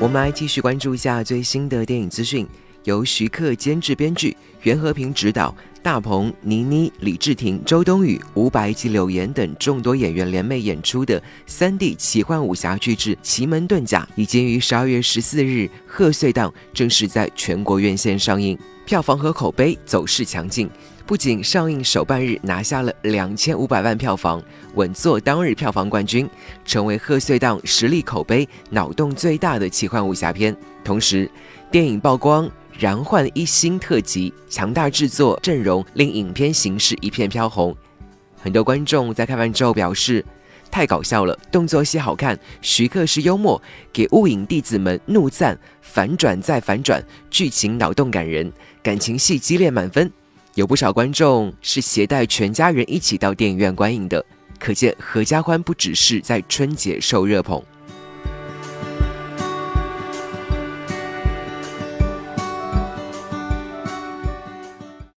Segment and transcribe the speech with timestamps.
[0.00, 2.48] 我们来继续关注一下最新的电影资讯。
[2.84, 20.66] 由徐克监制、编剧，袁和平执导，大鹏、倪妮、李治廷、周冬雨、伍佰及柳岩等众多演员联袂演出的三 D 奇幻武侠巨制《奇门遁甲》，已经于十二月十四日贺岁档正式在全国院线上映，票房和口碑走势强劲。
[21.10, 24.40] 不仅上映首半日拿下了两千五百万票房，
[24.76, 26.30] 稳坐当日票房冠军，
[26.64, 30.56] 成为贺岁档实力、口碑、脑洞最大的奇幻武侠片。
[30.84, 31.28] 同时，
[31.68, 37.76] 电影曝光燃焕一星特辑，强大制作阵容令影片形势一片飘红。
[38.40, 40.24] 很多观众在看完之后表示，
[40.70, 43.60] 太搞笑了，动作戏好看，徐克是幽默，
[43.92, 50.08] 给雾影弟子们怒赞，反转再反转，剧情脑洞感人，感情戏激烈满分。
[50.56, 54.24] 有不少观众是携带全家人一起到电影院观影的，
[54.58, 57.62] 可见合家欢不只是在春节受热捧。